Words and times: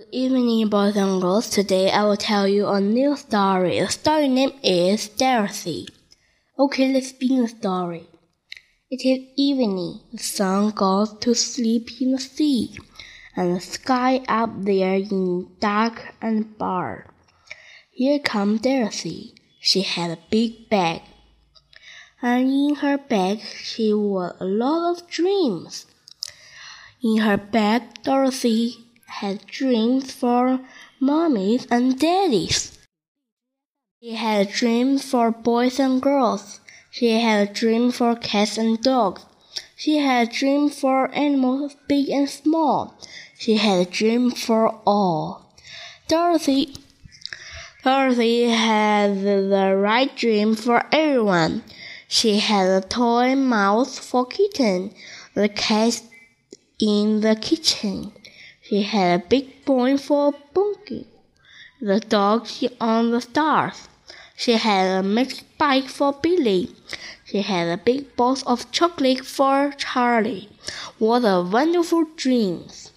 Good 0.00 0.08
evening, 0.12 0.68
boys 0.70 0.96
and 0.96 1.20
girls. 1.20 1.50
Today 1.50 1.90
I 1.90 2.04
will 2.04 2.16
tell 2.16 2.48
you 2.48 2.66
a 2.68 2.80
new 2.80 3.16
story. 3.16 3.80
The 3.80 3.88
story 3.88 4.28
name 4.28 4.52
is 4.62 5.10
Dorothy. 5.10 5.88
Okay, 6.58 6.90
let's 6.90 7.12
begin 7.12 7.42
the 7.42 7.48
story. 7.48 8.08
It 8.90 9.04
is 9.04 9.28
evening. 9.36 10.00
The 10.10 10.22
sun 10.22 10.70
goes 10.70 11.12
to 11.18 11.34
sleep 11.34 11.90
in 12.00 12.12
the 12.12 12.18
sea, 12.18 12.78
and 13.36 13.54
the 13.54 13.60
sky 13.60 14.22
up 14.26 14.48
there 14.64 14.94
is 14.94 15.12
dark 15.60 16.14
and 16.22 16.56
bare. 16.56 17.12
Here 17.90 18.20
comes 18.20 18.62
Dorothy. 18.62 19.34
She 19.60 19.82
had 19.82 20.12
a 20.12 20.24
big 20.30 20.70
bag, 20.70 21.02
and 22.22 22.48
in 22.48 22.76
her 22.76 22.96
bag 22.96 23.40
she 23.40 23.92
wore 23.92 24.34
a 24.40 24.46
lot 24.46 24.92
of 24.92 25.10
dreams. 25.10 25.84
In 27.02 27.18
her 27.18 27.36
bag, 27.36 28.02
Dorothy 28.02 28.86
had 29.10 29.46
dreams 29.46 30.12
for 30.12 30.60
mummies 31.00 31.66
and 31.70 31.98
daddies. 31.98 32.78
She 34.00 34.14
had 34.14 34.46
a 34.46 34.50
dream 34.50 34.98
for 34.98 35.30
boys 35.30 35.78
and 35.78 36.00
girls. 36.00 36.60
She 36.90 37.20
had 37.20 37.48
a 37.48 37.52
dream 37.52 37.92
for 37.92 38.16
cats 38.16 38.56
and 38.56 38.80
dogs. 38.80 39.24
She 39.76 39.98
had 39.98 40.28
a 40.28 40.30
dream 40.30 40.70
for 40.70 41.12
animals 41.14 41.76
big 41.88 42.08
and 42.08 42.28
small. 42.28 42.94
She 43.38 43.56
had 43.56 43.86
a 43.86 43.90
dream 43.90 44.30
for 44.30 44.80
all. 44.86 45.54
Dorothy 46.08 46.74
Dorothy 47.82 48.44
had 48.44 49.22
the 49.22 49.74
right 49.76 50.14
dream 50.14 50.54
for 50.54 50.84
everyone. 50.92 51.62
She 52.08 52.38
had 52.38 52.68
a 52.68 52.86
toy 52.86 53.34
mouse 53.34 53.98
for 53.98 54.26
kitten, 54.26 54.92
the 55.34 55.48
cat 55.48 56.02
in 56.78 57.20
the 57.22 57.36
kitchen. 57.36 58.12
She 58.70 58.82
had 58.82 59.20
a 59.20 59.24
big 59.26 59.64
bone 59.64 59.98
for 59.98 60.32
Bunky, 60.54 61.04
the 61.80 61.98
dog 61.98 62.46
on 62.80 63.10
the 63.10 63.20
stars. 63.20 63.88
She 64.36 64.52
had 64.52 65.00
a 65.00 65.02
magic 65.02 65.42
bike 65.58 65.88
for 65.88 66.12
Billy. 66.12 66.70
She 67.24 67.42
had 67.42 67.66
a 67.66 67.82
big 67.82 68.14
box 68.14 68.44
of 68.44 68.70
chocolate 68.70 69.26
for 69.26 69.72
Charlie. 69.76 70.50
What 70.98 71.24
a 71.24 71.42
wonderful 71.42 72.04
dreams! 72.14 72.92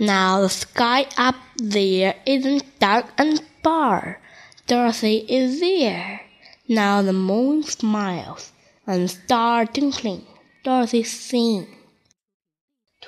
Now 0.00 0.40
the 0.40 0.48
sky 0.48 1.06
up 1.16 1.36
there 1.58 2.16
isn't 2.26 2.80
dark 2.80 3.06
and 3.16 3.40
bare. 3.62 4.20
Dorothy 4.66 5.18
is 5.28 5.60
there. 5.60 6.22
Now 6.66 7.02
the 7.02 7.12
moon 7.12 7.62
smiles 7.62 8.50
and 8.84 9.04
the 9.04 9.08
stars 9.08 9.68
twinkling. 9.72 10.26
Dorothy 10.64 11.04
sings. 11.04 11.68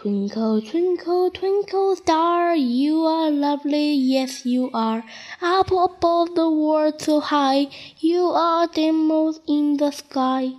Twinkle, 0.01 0.63
twinkle, 0.63 1.29
twinkle 1.33 1.97
star, 1.97 2.55
you 2.55 3.01
are 3.01 3.33
lovely, 3.33 3.95
yes 3.95 4.47
you 4.47 4.71
are. 4.73 5.03
Up 5.43 5.73
above 5.73 6.37
the 6.37 6.49
world 6.49 7.03
so 7.03 7.19
high, 7.19 7.67
you 7.99 8.27
are 8.27 8.69
the 8.69 8.93
most 8.93 9.41
in 9.49 9.77
the 9.79 9.91
sky. 9.91 10.53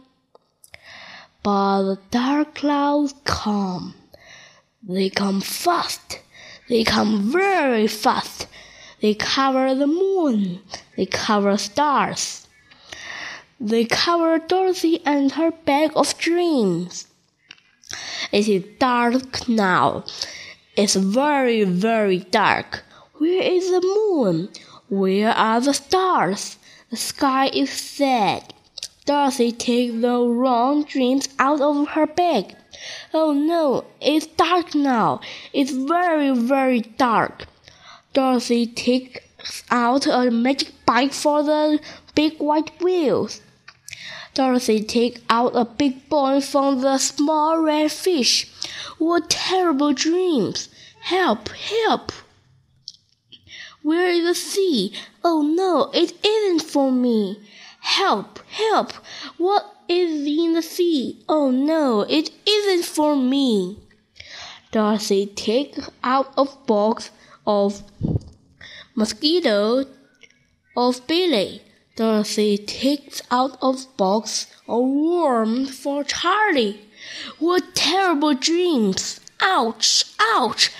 But 1.42 1.84
the 1.84 2.00
dark 2.12 2.56
clouds 2.56 3.14
come. 3.23 3.95
They 4.84 5.10
come 5.10 5.40
fast. 5.40 6.20
They 6.67 6.84
come 6.84 7.32
very 7.32 7.88
fast. 7.88 8.45
They 9.00 9.14
cover 9.14 9.73
the 9.73 9.88
moon. 9.88 10.60
They 10.98 11.06
cover 11.06 11.56
stars. 11.56 12.45
They 13.58 13.86
cover 13.86 14.38
Dorothy 14.40 15.00
and 15.06 15.32
her 15.32 15.52
bag 15.52 15.94
of 15.95 16.17
dreams. 16.17 17.08
It 18.31 18.47
is 18.47 18.63
dark 18.77 19.49
now. 19.49 20.03
It's 20.75 20.95
very, 20.95 21.63
very 21.63 22.19
dark. 22.19 22.83
Where 23.17 23.41
is 23.41 23.71
the 23.71 23.81
moon? 23.81 24.49
Where 24.88 25.31
are 25.31 25.59
the 25.59 25.73
stars? 25.73 26.58
The 26.91 26.97
sky 26.97 27.47
is 27.47 27.71
sad. 27.71 28.54
Dorothy 29.05 29.52
takes 29.52 29.93
the 30.02 30.20
wrong 30.20 30.83
dreams 30.83 31.27
out 31.39 31.61
of 31.61 31.87
her 31.89 32.05
bag. 32.05 32.55
Oh 33.14 33.33
no, 33.33 33.86
it's 33.99 34.27
dark 34.27 34.75
now. 34.75 35.21
It's 35.52 35.71
very, 35.71 36.31
very 36.36 36.81
dark. 36.81 37.48
Dorothy 38.14 38.67
takes 38.67 39.64
out 39.71 40.05
a 40.05 40.30
magic 40.30 40.71
bike 40.86 41.14
for 41.14 41.42
the 41.42 41.80
big 42.14 42.37
white 42.37 42.80
wheels. 42.80 43.42
Dorothy 44.39 44.82
take 44.82 45.22
out 45.30 45.52
a 45.54 45.66
big 45.66 46.08
bone 46.08 46.39
from 46.39 46.80
the 46.80 46.98
small 46.98 47.60
red 47.60 47.92
fish. 47.92 48.48
What 48.98 49.30
terrible 49.30 49.92
dreams! 49.92 50.70
Help! 51.02 51.50
Help! 51.50 52.14
Where 53.82 54.10
is 54.10 54.23
the 54.23 54.33
sea? 54.33 54.94
Oh 55.26 55.42
no, 55.42 55.92
it 55.94 56.14
isn't 56.26 56.61
for 56.61 56.89
me. 56.89 57.38
Help! 57.82 58.39
Help! 58.48 58.94
What 59.38 59.76
is 59.89 60.26
in 60.26 60.54
the 60.54 60.61
sea? 60.61 61.22
Oh 61.28 61.52
no, 61.52 62.04
it 62.04 62.32
isn't 62.48 62.86
for 62.86 63.17
me. 63.17 63.78
Dorothy 64.72 65.26
takes 65.26 65.89
out 66.02 66.32
a 66.38 66.45
box 66.45 67.11
of 67.45 67.83
mosquito 68.95 69.83
of 70.78 71.05
Billy. 71.08 71.61
Dorothy 71.99 72.58
takes 72.58 73.21
out 73.30 73.58
of 73.61 73.98
box 73.98 74.48
a 74.70 74.80
worm 74.80 75.65
for 75.65 76.05
Charlie. 76.05 76.80
What 77.39 77.76
terrible 77.76 78.36
dreams! 78.36 79.20
Ouch! 79.42 80.05
Ouch! 80.17 80.71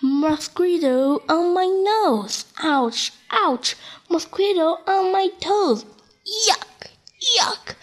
Mosquito 0.00 1.20
on 1.28 1.52
my 1.52 1.66
nose! 1.66 2.44
Ouch! 2.62 3.10
Ouch! 3.32 3.74
Mosquito 4.08 4.78
on 4.86 5.10
my 5.10 5.30
toes! 5.40 5.84
Yuck! 6.46 6.92
Yuck! 7.36 7.74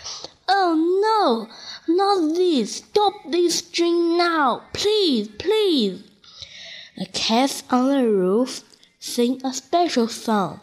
Oh 0.48 0.72
no! 1.04 1.94
Not 1.94 2.34
this! 2.34 2.78
Stop 2.78 3.30
this 3.30 3.62
dream 3.62 4.16
now! 4.18 4.62
Please! 4.72 5.28
Please! 5.38 6.02
The 6.96 7.08
cats 7.08 7.66
on 7.70 7.90
the 7.90 8.08
roof 8.08 8.64
sing 9.00 9.42
a 9.44 9.54
special 9.54 10.08
song. 10.08 10.62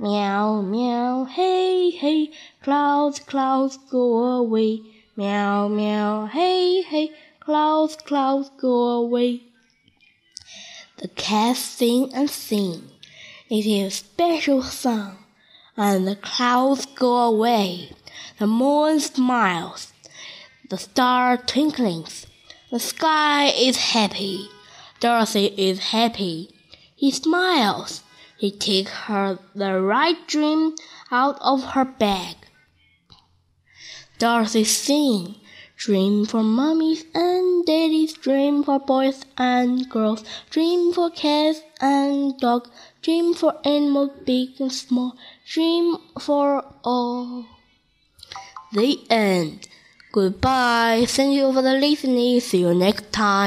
Meow, 0.00 0.62
meow, 0.62 1.24
hey, 1.24 1.90
hey, 1.90 2.30
clouds, 2.62 3.18
clouds, 3.18 3.76
go 3.90 4.38
away. 4.38 4.80
Meow, 5.14 5.68
meow, 5.68 6.24
hey, 6.24 6.80
hey, 6.80 7.10
clouds, 7.38 7.96
clouds, 7.96 8.50
go 8.58 8.88
away. 8.92 9.42
The 10.96 11.08
cats 11.08 11.60
sing 11.60 12.14
and 12.14 12.30
sing. 12.30 12.88
It 13.50 13.66
is 13.66 13.92
a 13.92 13.96
special 13.96 14.62
song. 14.62 15.18
And 15.76 16.08
the 16.08 16.16
clouds 16.16 16.86
go 16.86 17.18
away. 17.18 17.90
The 18.38 18.46
moon 18.46 19.00
smiles. 19.00 19.92
The 20.70 20.78
star 20.78 21.36
twinklings. 21.36 22.24
The 22.70 22.80
sky 22.80 23.48
is 23.48 23.76
happy. 23.76 24.48
Dorothy 24.98 25.52
is 25.58 25.90
happy. 25.90 26.48
He 26.96 27.10
smiles. 27.10 28.02
He 28.40 28.50
takes 28.50 28.90
her 28.90 29.38
the 29.54 29.82
right 29.82 30.16
dream 30.26 30.74
out 31.10 31.36
of 31.42 31.62
her 31.74 31.84
bag. 31.84 32.36
Dorothy 34.18 34.64
sings. 34.64 35.36
Dream 35.76 36.26
for 36.26 36.42
mummies 36.42 37.04
and 37.14 37.64
daddies, 37.64 38.12
dream 38.12 38.64
for 38.64 38.78
boys 38.78 39.24
and 39.38 39.88
girls, 39.88 40.22
dream 40.50 40.92
for 40.92 41.10
cats 41.10 41.62
and 41.80 42.38
dogs, 42.38 42.68
dream 43.00 43.32
for 43.32 43.54
animals 43.64 44.10
big 44.26 44.60
and 44.60 44.70
small, 44.70 45.16
dream 45.50 45.96
for 46.18 46.62
all. 46.84 47.46
The 48.72 48.98
end. 49.08 49.68
Goodbye. 50.12 51.06
Thank 51.08 51.36
you 51.36 51.52
for 51.52 51.62
the 51.62 51.74
listening. 51.74 52.40
See 52.40 52.60
you 52.60 52.74
next 52.74 53.10
time. 53.10 53.30